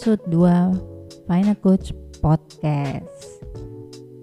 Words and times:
episode 0.00 0.32
2 0.32 1.28
Final 1.28 1.56
Coach 1.60 1.92
Podcast. 2.24 3.44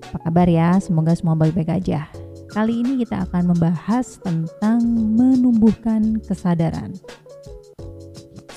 Apa 0.09 0.25
kabar 0.25 0.49
ya? 0.49 0.73
Semoga 0.81 1.13
semua 1.13 1.37
baik-baik 1.37 1.69
aja. 1.69 2.09
Kali 2.49 2.81
ini 2.81 3.05
kita 3.05 3.29
akan 3.29 3.53
membahas 3.53 4.17
tentang 4.25 4.81
menumbuhkan 4.89 6.17
kesadaran. 6.25 6.97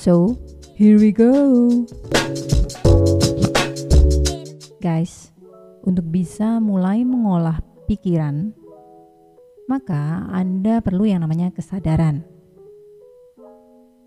So, 0.01 0.41
here 0.81 0.97
we 0.97 1.13
go. 1.13 1.69
Guys, 4.81 5.29
untuk 5.85 6.09
bisa 6.09 6.57
mulai 6.57 7.05
mengolah 7.05 7.61
pikiran, 7.85 8.57
maka 9.69 10.25
Anda 10.33 10.81
perlu 10.81 11.05
yang 11.05 11.21
namanya 11.21 11.53
kesadaran 11.53 12.25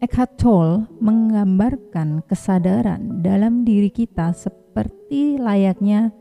Eckhart 0.03 0.35
Tolle 0.35 0.83
menggambarkan 0.99 2.27
kesadaran 2.27 3.23
dalam 3.23 3.63
diri 3.63 3.87
kita 3.87 4.35
seperti 4.35 5.39
layaknya 5.39 6.11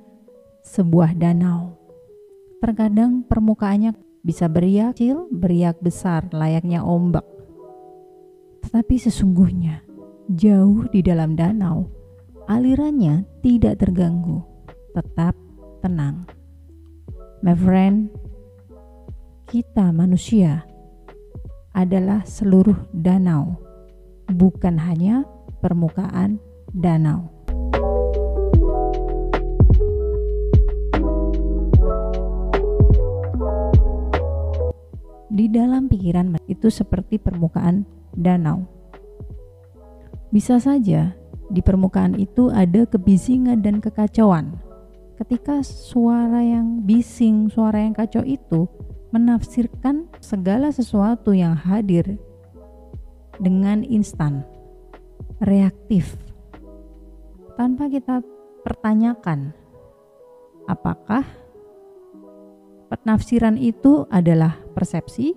sebuah 0.62 1.18
danau. 1.18 1.74
Terkadang 2.62 3.26
permukaannya 3.26 3.98
bisa 4.22 4.46
beriak 4.46 4.94
kecil, 4.94 5.26
beriak 5.34 5.82
besar 5.82 6.30
layaknya 6.30 6.86
ombak. 6.86 7.26
Tetapi 8.62 9.02
sesungguhnya 9.02 9.82
jauh 10.30 10.86
di 10.86 11.02
dalam 11.02 11.34
danau, 11.34 11.90
alirannya 12.46 13.26
tidak 13.42 13.82
terganggu, 13.82 14.46
tetap 14.94 15.34
tenang. 15.82 16.22
My 17.42 17.58
friend, 17.58 18.14
kita 19.50 19.90
manusia 19.90 20.62
adalah 21.74 22.22
seluruh 22.22 22.78
danau 22.94 23.61
bukan 24.32 24.80
hanya 24.80 25.28
permukaan 25.60 26.40
danau. 26.72 27.28
Di 35.32 35.48
dalam 35.48 35.88
pikiran 35.88 36.36
itu 36.44 36.68
seperti 36.68 37.16
permukaan 37.16 37.88
danau. 38.12 38.68
Bisa 40.28 40.60
saja 40.60 41.16
di 41.52 41.60
permukaan 41.60 42.16
itu 42.16 42.48
ada 42.52 42.88
kebisingan 42.88 43.60
dan 43.60 43.80
kekacauan. 43.80 44.56
Ketika 45.20 45.60
suara 45.64 46.40
yang 46.40 46.84
bising, 46.84 47.52
suara 47.52 47.84
yang 47.84 47.92
kacau 47.92 48.24
itu 48.24 48.68
menafsirkan 49.12 50.08
segala 50.24 50.72
sesuatu 50.72 51.36
yang 51.36 51.52
hadir 51.52 52.16
dengan 53.40 53.86
instan, 53.86 54.44
reaktif, 55.40 56.18
tanpa 57.56 57.88
kita 57.88 58.20
pertanyakan 58.66 59.54
apakah 60.68 61.24
penafsiran 62.92 63.56
itu 63.56 64.04
adalah 64.12 64.58
persepsi 64.76 65.32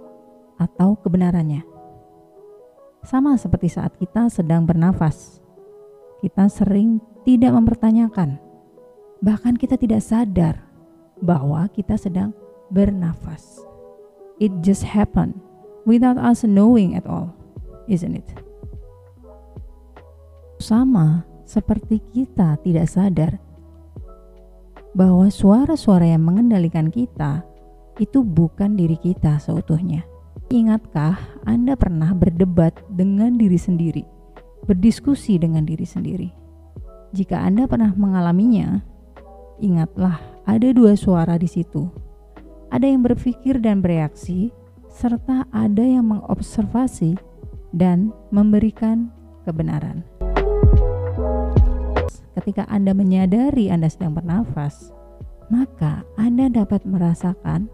atau 0.60 0.96
kebenarannya. 1.00 1.64
Sama 3.06 3.38
seperti 3.38 3.70
saat 3.70 3.94
kita 4.02 4.28
sedang 4.34 4.66
bernafas, 4.66 5.38
kita 6.26 6.50
sering 6.50 6.98
tidak 7.22 7.54
mempertanyakan, 7.54 8.42
bahkan 9.22 9.54
kita 9.54 9.78
tidak 9.78 10.02
sadar 10.02 10.66
bahwa 11.22 11.70
kita 11.70 12.02
sedang 12.02 12.34
bernafas. 12.74 13.62
It 14.42 14.52
just 14.66 14.84
happened 14.84 15.38
without 15.86 16.18
us 16.18 16.44
knowing 16.44 16.98
at 16.98 17.06
all 17.06 17.45
isn't 17.88 18.18
it? 18.18 18.28
Sama 20.62 21.26
seperti 21.46 22.02
kita 22.14 22.58
tidak 22.66 22.90
sadar 22.90 23.38
bahwa 24.96 25.28
suara-suara 25.28 26.08
yang 26.08 26.24
mengendalikan 26.24 26.88
kita 26.88 27.44
itu 28.00 28.24
bukan 28.24 28.80
diri 28.80 28.96
kita 28.96 29.38
seutuhnya. 29.38 30.08
Ingatkah 30.48 31.18
Anda 31.44 31.76
pernah 31.76 32.16
berdebat 32.16 32.80
dengan 32.88 33.36
diri 33.36 33.60
sendiri, 33.60 34.04
berdiskusi 34.64 35.36
dengan 35.42 35.68
diri 35.68 35.84
sendiri? 35.84 36.30
Jika 37.12 37.40
Anda 37.44 37.68
pernah 37.68 37.92
mengalaminya, 37.96 38.84
ingatlah 39.60 40.20
ada 40.46 40.68
dua 40.72 40.96
suara 40.96 41.36
di 41.36 41.48
situ. 41.48 41.88
Ada 42.72 42.88
yang 42.88 43.04
berpikir 43.04 43.60
dan 43.64 43.80
bereaksi, 43.80 44.52
serta 44.92 45.48
ada 45.52 45.84
yang 45.84 46.12
mengobservasi 46.12 47.16
dan 47.76 48.16
memberikan 48.32 49.12
kebenaran. 49.44 50.08
Ketika 52.32 52.64
Anda 52.72 52.96
menyadari 52.96 53.68
Anda 53.68 53.92
sedang 53.92 54.16
bernafas, 54.16 54.96
maka 55.52 56.08
Anda 56.16 56.48
dapat 56.48 56.88
merasakan 56.88 57.68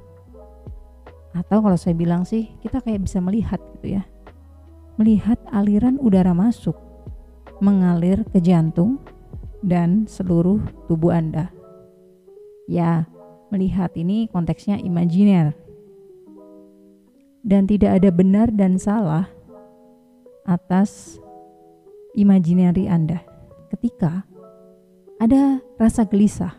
atau 1.32 1.64
kalau 1.64 1.80
saya 1.80 1.96
bilang 1.96 2.28
sih 2.28 2.52
kita 2.60 2.84
kayak 2.84 3.06
bisa 3.06 3.22
melihat 3.22 3.62
gitu 3.78 4.02
ya. 4.02 4.04
Melihat 5.00 5.40
aliran 5.54 5.96
udara 6.02 6.36
masuk 6.36 6.76
mengalir 7.62 8.26
ke 8.34 8.42
jantung 8.42 8.98
dan 9.62 10.10
seluruh 10.10 10.60
tubuh 10.90 11.14
Anda. 11.14 11.54
Ya, 12.66 13.06
melihat 13.54 13.94
ini 13.94 14.26
konteksnya 14.34 14.82
imajiner. 14.82 15.54
Dan 17.42 17.66
tidak 17.66 18.02
ada 18.02 18.10
benar 18.14 18.54
dan 18.54 18.78
salah 18.78 19.30
atas 20.46 21.20
imajinari 22.18 22.88
Anda. 22.90 23.22
Ketika 23.72 24.26
ada 25.22 25.62
rasa 25.78 26.04
gelisah, 26.04 26.52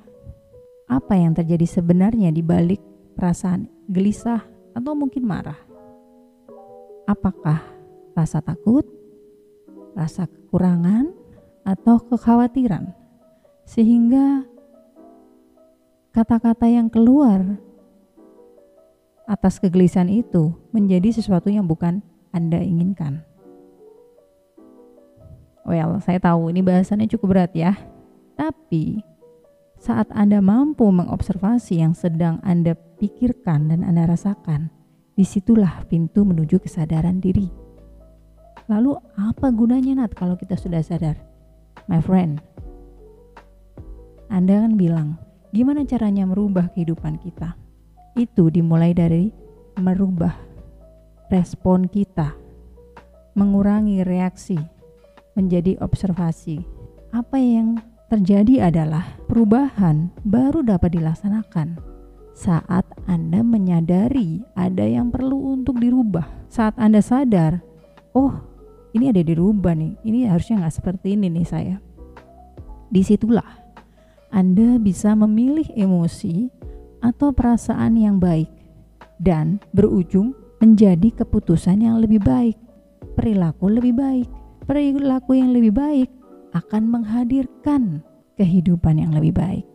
apa 0.88 1.14
yang 1.16 1.34
terjadi 1.34 1.66
sebenarnya 1.66 2.30
di 2.32 2.40
balik 2.44 2.80
perasaan 3.16 3.68
gelisah 3.90 4.44
atau 4.72 4.92
mungkin 4.96 5.26
marah? 5.26 5.58
Apakah 7.04 7.60
rasa 8.14 8.38
takut, 8.40 8.86
rasa 9.92 10.30
kekurangan, 10.30 11.10
atau 11.66 11.98
kekhawatiran? 12.06 12.94
Sehingga 13.66 14.46
kata-kata 16.14 16.66
yang 16.70 16.86
keluar 16.92 17.58
atas 19.26 19.58
kegelisahan 19.62 20.10
itu 20.10 20.52
menjadi 20.74 21.14
sesuatu 21.14 21.48
yang 21.48 21.64
bukan 21.64 22.04
Anda 22.34 22.60
inginkan. 22.60 23.31
Well, 25.62 26.02
saya 26.02 26.18
tahu 26.18 26.50
ini 26.50 26.60
bahasannya 26.62 27.06
cukup 27.06 27.38
berat 27.38 27.52
ya. 27.54 27.78
Tapi 28.34 28.98
saat 29.82 30.10
Anda 30.14 30.38
mampu 30.38 30.86
mengobservasi 30.90 31.82
yang 31.82 31.94
sedang 31.94 32.38
Anda 32.42 32.74
pikirkan 32.74 33.70
dan 33.70 33.82
Anda 33.82 34.06
rasakan, 34.10 34.70
di 35.18 35.26
situlah 35.26 35.86
pintu 35.90 36.22
menuju 36.22 36.62
kesadaran 36.62 37.18
diri. 37.18 37.50
Lalu 38.70 38.94
apa 39.18 39.50
gunanya 39.50 40.02
Nat 40.02 40.14
kalau 40.14 40.38
kita 40.38 40.54
sudah 40.54 40.80
sadar? 40.86 41.18
My 41.90 41.98
friend, 41.98 42.38
Anda 44.30 44.62
kan 44.62 44.78
bilang, 44.78 45.18
gimana 45.50 45.82
caranya 45.82 46.30
merubah 46.30 46.70
kehidupan 46.70 47.18
kita? 47.18 47.58
Itu 48.14 48.54
dimulai 48.54 48.94
dari 48.94 49.34
merubah 49.82 50.32
respon 51.26 51.90
kita, 51.90 52.38
mengurangi 53.34 54.06
reaksi, 54.06 54.62
menjadi 55.36 55.78
observasi. 55.80 56.62
Apa 57.12 57.36
yang 57.36 57.80
terjadi 58.12 58.68
adalah 58.68 59.04
perubahan 59.28 60.12
baru 60.24 60.60
dapat 60.60 60.96
dilaksanakan 60.96 61.80
saat 62.32 62.84
Anda 63.08 63.44
menyadari 63.44 64.40
ada 64.56 64.84
yang 64.84 65.12
perlu 65.12 65.56
untuk 65.56 65.80
dirubah. 65.80 66.24
Saat 66.48 66.76
Anda 66.76 67.00
sadar, 67.00 67.60
oh 68.16 68.36
ini 68.92 69.08
ada 69.08 69.24
dirubah 69.24 69.72
nih, 69.72 69.96
ini 70.04 70.28
harusnya 70.28 70.60
nggak 70.64 70.76
seperti 70.76 71.16
ini 71.16 71.32
nih 71.32 71.48
saya. 71.48 71.76
Di 72.92 73.00
situlah 73.00 73.48
Anda 74.32 74.76
bisa 74.76 75.16
memilih 75.16 75.68
emosi 75.72 76.48
atau 77.00 77.32
perasaan 77.32 77.96
yang 77.96 78.20
baik 78.20 78.48
dan 79.16 79.60
berujung 79.72 80.36
menjadi 80.60 81.24
keputusan 81.24 81.80
yang 81.80 82.00
lebih 82.00 82.20
baik, 82.20 82.56
perilaku 83.16 83.72
lebih 83.72 83.96
baik 83.96 84.41
perilaku 84.64 85.38
yang 85.38 85.50
lebih 85.50 85.72
baik 85.74 86.10
akan 86.52 86.82
menghadirkan 86.88 88.04
kehidupan 88.38 89.00
yang 89.00 89.12
lebih 89.12 89.34
baik. 89.34 89.66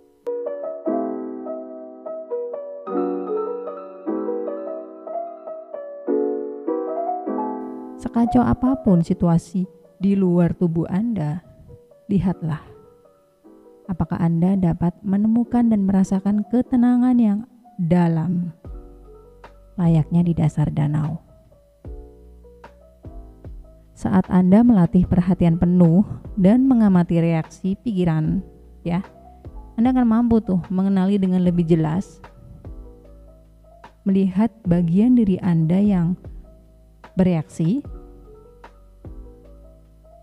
Sekacau 7.97 8.45
apa 8.45 8.77
pun 8.81 9.01
situasi 9.01 9.65
di 9.97 10.13
luar 10.13 10.53
tubuh 10.53 10.85
Anda, 10.87 11.41
lihatlah 12.07 12.77
apakah 13.87 14.19
Anda 14.19 14.59
dapat 14.59 14.93
menemukan 15.01 15.71
dan 15.71 15.87
merasakan 15.87 16.45
ketenangan 16.51 17.17
yang 17.17 17.39
dalam, 17.79 18.51
layaknya 19.79 20.21
di 20.27 20.33
dasar 20.35 20.69
danau. 20.69 21.26
Saat 23.97 24.29
Anda 24.29 24.61
melatih 24.61 25.09
perhatian 25.09 25.57
penuh 25.57 26.05
dan 26.37 26.69
mengamati 26.69 27.17
reaksi 27.17 27.73
pikiran, 27.81 28.45
ya, 28.85 29.01
Anda 29.73 29.89
akan 29.89 30.05
mampu 30.05 30.37
tuh 30.37 30.61
mengenali 30.69 31.17
dengan 31.17 31.41
lebih 31.41 31.65
jelas, 31.65 32.21
melihat 34.05 34.53
bagian 34.69 35.17
diri 35.17 35.41
Anda 35.41 35.81
yang 35.81 36.13
bereaksi, 37.17 37.81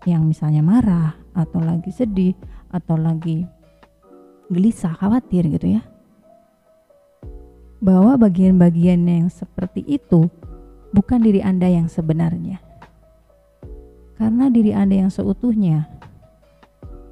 yang 0.07 0.23
misalnya 0.23 0.63
marah 0.63 1.19
atau 1.35 1.59
lagi 1.59 1.91
sedih 1.91 2.31
atau 2.71 2.95
lagi 2.95 3.43
gelisah, 4.47 4.95
khawatir 4.95 5.51
gitu 5.51 5.75
ya. 5.75 5.83
Bahwa 7.83 8.15
bagian-bagian 8.15 9.03
yang 9.03 9.27
seperti 9.27 9.83
itu 9.83 10.31
bukan 10.95 11.19
diri 11.19 11.43
Anda 11.43 11.67
yang 11.67 11.91
sebenarnya 11.91 12.64
karena 14.15 14.47
diri 14.47 14.71
Anda 14.71 15.07
yang 15.07 15.11
seutuhnya 15.11 15.87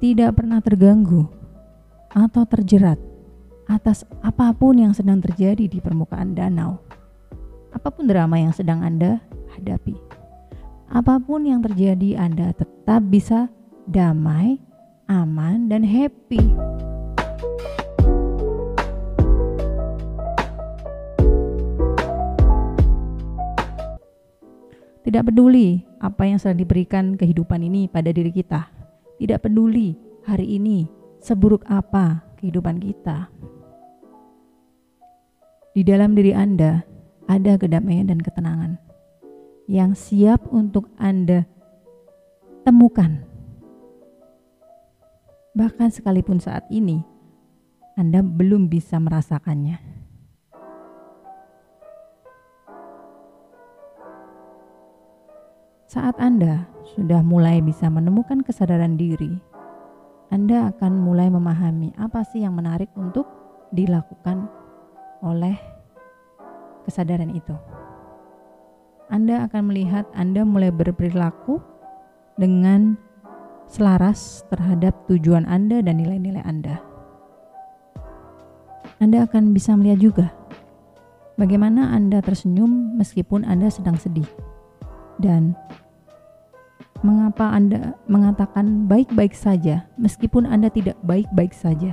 tidak 0.00 0.36
pernah 0.36 0.60
terganggu 0.60 1.28
atau 2.12 2.44
terjerat 2.44 3.00
atas 3.64 4.04
apa 4.20 4.52
pun 4.52 4.76
yang 4.76 4.92
sedang 4.92 5.20
terjadi 5.24 5.64
di 5.64 5.78
permukaan 5.80 6.36
danau. 6.36 6.80
Apa 7.72 7.88
pun 7.90 8.06
drama 8.06 8.36
yang 8.36 8.52
sedang 8.52 8.84
Anda 8.84 9.18
hadapi. 9.56 9.96
Apa 10.92 11.18
pun 11.18 11.48
yang 11.48 11.64
terjadi, 11.64 12.20
Anda 12.20 12.52
tetap 12.52 13.02
bisa 13.08 13.48
damai, 13.88 14.60
aman, 15.08 15.66
dan 15.72 15.82
happy. 15.82 16.83
Tidak 25.14 25.30
peduli 25.30 25.78
apa 26.02 26.26
yang 26.26 26.42
sedang 26.42 26.58
diberikan 26.58 27.14
kehidupan 27.14 27.62
ini 27.62 27.86
pada 27.86 28.10
diri 28.10 28.34
kita. 28.34 28.66
Tidak 29.14 29.38
peduli 29.38 29.94
hari 30.26 30.58
ini 30.58 30.90
seburuk 31.22 31.62
apa 31.70 32.34
kehidupan 32.42 32.82
kita. 32.82 33.30
Di 35.70 35.86
dalam 35.86 36.18
diri 36.18 36.34
Anda 36.34 36.82
ada 37.30 37.54
kedamaian 37.54 38.10
dan 38.10 38.26
ketenangan 38.26 38.74
yang 39.70 39.94
siap 39.94 40.50
untuk 40.50 40.90
Anda 40.98 41.46
temukan. 42.66 43.22
Bahkan 45.54 45.94
sekalipun 45.94 46.42
saat 46.42 46.66
ini 46.74 47.06
Anda 47.94 48.18
belum 48.18 48.66
bisa 48.66 48.98
merasakannya. 48.98 49.93
Saat 55.94 56.18
Anda 56.18 56.66
sudah 56.98 57.22
mulai 57.22 57.62
bisa 57.62 57.86
menemukan 57.86 58.42
kesadaran 58.42 58.98
diri, 58.98 59.30
Anda 60.26 60.74
akan 60.74 60.90
mulai 60.90 61.30
memahami 61.30 61.94
apa 61.94 62.26
sih 62.26 62.42
yang 62.42 62.58
menarik 62.58 62.90
untuk 62.98 63.30
dilakukan 63.70 64.50
oleh 65.22 65.54
kesadaran 66.82 67.30
itu. 67.30 67.54
Anda 69.06 69.46
akan 69.46 69.70
melihat 69.70 70.10
Anda 70.18 70.42
mulai 70.42 70.74
berperilaku 70.74 71.62
dengan 72.42 72.98
selaras 73.70 74.42
terhadap 74.50 74.98
tujuan 75.06 75.46
Anda 75.46 75.78
dan 75.78 76.02
nilai-nilai 76.02 76.42
Anda. 76.42 76.82
Anda 78.98 79.30
akan 79.30 79.54
bisa 79.54 79.78
melihat 79.78 80.02
juga 80.02 80.26
bagaimana 81.38 81.94
Anda 81.94 82.18
tersenyum 82.18 82.98
meskipun 82.98 83.46
Anda 83.46 83.70
sedang 83.70 83.94
sedih, 83.94 84.26
dan 85.22 85.54
mengapa 87.04 87.52
Anda 87.52 87.92
mengatakan 88.08 88.88
baik-baik 88.88 89.36
saja 89.36 89.84
meskipun 90.00 90.48
Anda 90.48 90.72
tidak 90.72 90.96
baik-baik 91.04 91.52
saja. 91.52 91.92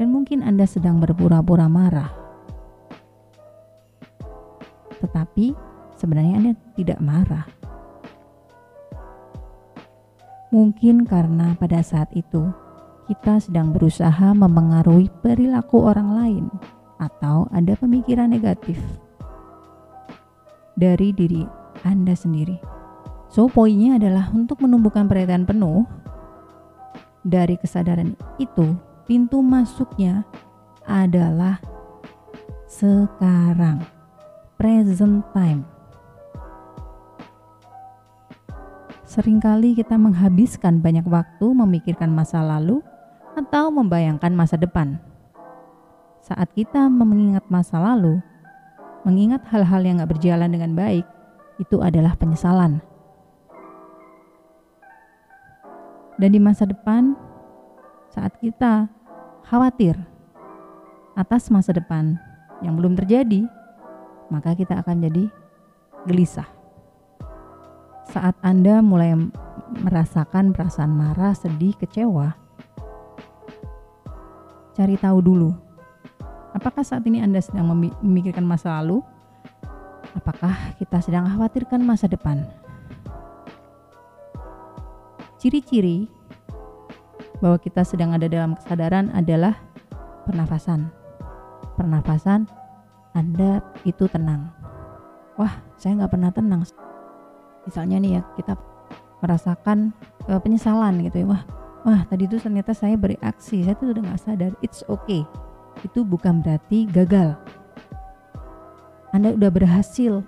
Dan 0.00 0.16
mungkin 0.16 0.40
Anda 0.40 0.64
sedang 0.64 0.96
berpura-pura 1.04 1.68
marah. 1.68 2.08
Tetapi 5.04 5.52
sebenarnya 6.00 6.34
Anda 6.40 6.52
tidak 6.72 6.98
marah. 7.04 7.44
Mungkin 10.50 11.04
karena 11.04 11.52
pada 11.60 11.84
saat 11.84 12.08
itu 12.16 12.48
kita 13.06 13.38
sedang 13.38 13.76
berusaha 13.76 14.32
mempengaruhi 14.32 15.12
perilaku 15.20 15.84
orang 15.84 16.08
lain 16.16 16.44
atau 16.96 17.46
ada 17.52 17.76
pemikiran 17.76 18.32
negatif 18.32 18.80
dari 20.74 21.12
diri 21.12 21.44
Anda 21.84 22.16
sendiri. 22.16 22.79
So, 23.30 23.46
poinnya 23.46 23.94
adalah 23.94 24.26
untuk 24.34 24.58
menumbuhkan 24.58 25.06
perhatian 25.06 25.46
penuh 25.46 25.86
dari 27.22 27.54
kesadaran 27.54 28.18
itu, 28.42 28.74
pintu 29.06 29.38
masuknya 29.38 30.26
adalah 30.82 31.62
sekarang, 32.66 33.86
present 34.58 35.22
time. 35.30 35.62
Seringkali 39.06 39.78
kita 39.78 39.94
menghabiskan 39.94 40.82
banyak 40.82 41.06
waktu 41.06 41.46
memikirkan 41.54 42.10
masa 42.10 42.42
lalu 42.42 42.82
atau 43.38 43.70
membayangkan 43.70 44.34
masa 44.34 44.58
depan. 44.58 44.98
Saat 46.18 46.50
kita 46.58 46.90
mengingat 46.90 47.46
masa 47.46 47.78
lalu, 47.78 48.18
mengingat 49.06 49.46
hal-hal 49.54 49.86
yang 49.86 50.02
gak 50.02 50.18
berjalan 50.18 50.50
dengan 50.50 50.74
baik, 50.74 51.06
itu 51.62 51.78
adalah 51.78 52.18
penyesalan 52.18 52.89
Dan 56.20 56.36
di 56.36 56.40
masa 56.42 56.68
depan, 56.68 57.16
saat 58.12 58.36
kita 58.44 58.92
khawatir 59.48 59.96
atas 61.16 61.48
masa 61.48 61.72
depan 61.72 62.20
yang 62.60 62.76
belum 62.76 62.92
terjadi, 62.92 63.48
maka 64.28 64.52
kita 64.52 64.84
akan 64.84 65.00
jadi 65.00 65.32
gelisah. 66.04 66.44
Saat 68.12 68.36
Anda 68.44 68.84
mulai 68.84 69.16
merasakan 69.80 70.52
perasaan 70.52 70.92
marah, 70.92 71.32
sedih, 71.32 71.72
kecewa, 71.80 72.36
cari 74.76 75.00
tahu 75.00 75.24
dulu, 75.24 75.56
apakah 76.52 76.84
saat 76.84 77.00
ini 77.08 77.24
Anda 77.24 77.40
sedang 77.40 77.72
memikirkan 77.72 78.44
masa 78.44 78.76
lalu? 78.84 79.00
Apakah 80.12 80.76
kita 80.76 81.00
sedang 81.00 81.24
khawatirkan 81.32 81.80
masa 81.80 82.12
depan? 82.12 82.44
Ciri-ciri 85.40 86.19
bahwa 87.40 87.56
kita 87.60 87.82
sedang 87.82 88.12
ada 88.12 88.28
dalam 88.28 88.56
kesadaran 88.56 89.08
adalah 89.16 89.56
pernafasan. 90.28 90.92
Pernafasan 91.74 92.44
Anda 93.16 93.64
itu 93.82 94.06
tenang. 94.06 94.52
Wah, 95.40 95.58
saya 95.80 95.98
nggak 96.00 96.12
pernah 96.12 96.30
tenang. 96.30 96.62
Misalnya 97.64 97.96
nih 97.98 98.12
ya, 98.20 98.22
kita 98.36 98.54
merasakan 99.24 99.92
uh, 100.28 100.40
penyesalan 100.40 101.00
gitu 101.04 101.24
ya. 101.24 101.26
Wah, 101.26 101.42
wah 101.82 102.00
tadi 102.06 102.28
itu 102.28 102.36
ternyata 102.36 102.76
saya 102.76 102.94
bereaksi, 102.94 103.64
saya 103.64 103.74
tuh 103.74 103.96
udah 103.96 104.04
nggak 104.04 104.20
sadar. 104.20 104.52
It's 104.60 104.84
okay. 104.86 105.24
Itu 105.82 106.04
bukan 106.04 106.44
berarti 106.44 106.86
gagal. 106.86 107.34
Anda 109.16 109.34
udah 109.34 109.50
berhasil. 109.50 110.22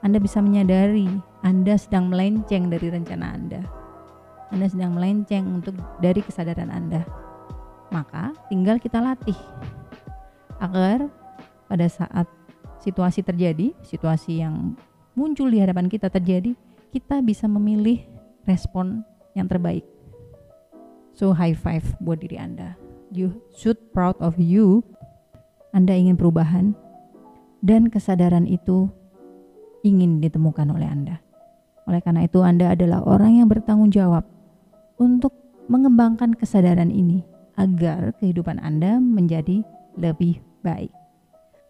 Anda 0.00 0.20
bisa 0.20 0.40
menyadari 0.40 1.08
anda 1.44 1.76
sedang 1.76 2.08
melenceng 2.08 2.72
dari 2.72 2.88
rencana 2.88 3.36
Anda. 3.36 3.83
Anda 4.54 4.70
sedang 4.70 4.94
melenceng 4.94 5.50
untuk 5.50 5.74
dari 5.98 6.22
kesadaran 6.22 6.70
Anda. 6.70 7.02
Maka 7.90 8.30
tinggal 8.46 8.78
kita 8.78 9.02
latih 9.02 9.34
agar 10.62 11.10
pada 11.66 11.90
saat 11.90 12.30
situasi 12.78 13.26
terjadi, 13.26 13.74
situasi 13.82 14.38
yang 14.46 14.78
muncul 15.18 15.50
di 15.50 15.58
hadapan 15.58 15.90
kita 15.90 16.06
terjadi, 16.06 16.54
kita 16.94 17.18
bisa 17.18 17.50
memilih 17.50 18.06
respon 18.46 19.02
yang 19.34 19.50
terbaik. 19.50 19.82
So 21.18 21.34
high 21.34 21.58
five 21.58 21.82
buat 21.98 22.22
diri 22.22 22.38
Anda. 22.38 22.78
You 23.10 23.42
should 23.58 23.90
proud 23.90 24.14
of 24.22 24.38
you. 24.38 24.86
Anda 25.74 25.98
ingin 25.98 26.14
perubahan 26.14 26.78
dan 27.58 27.90
kesadaran 27.90 28.46
itu 28.46 28.86
ingin 29.82 30.22
ditemukan 30.22 30.70
oleh 30.70 30.86
Anda. 30.86 31.18
Oleh 31.84 32.00
karena 32.00 32.24
itu, 32.24 32.40
Anda 32.40 32.72
adalah 32.72 33.04
orang 33.04 33.42
yang 33.42 33.50
bertanggung 33.50 33.92
jawab 33.92 34.24
untuk 35.00 35.32
mengembangkan 35.66 36.36
kesadaran 36.36 36.92
ini 36.92 37.24
agar 37.56 38.12
kehidupan 38.20 38.60
Anda 38.60 38.98
menjadi 38.98 39.62
lebih 39.94 40.42
baik. 40.66 40.90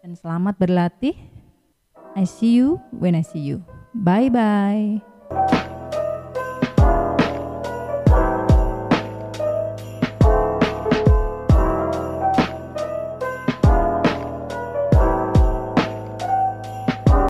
Dan 0.01 0.17
selamat 0.17 0.57
berlatih. 0.57 1.15
I 2.15 2.23
see 2.23 2.55
you 2.57 2.79
when 2.95 3.17
I 3.17 3.23
see 3.25 3.41
you. 3.41 3.61
Bye 3.91 4.31
bye. 4.31 5.14